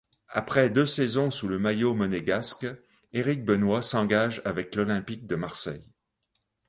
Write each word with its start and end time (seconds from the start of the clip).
Après 0.29 0.71
deux 0.71 0.87
saisons 0.87 1.29
sous 1.29 1.47
le 1.47 1.59
maillot 1.59 1.93
monégasque, 1.93 2.65
Éric 3.13 3.45
Benoit 3.45 3.83
s'engage 3.83 4.41
avec 4.45 4.75
l'Olympique 4.75 5.27
de 5.27 5.35
Marseille. 5.35 5.93